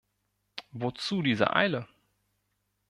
[0.71, 1.87] Wozu diese Eile?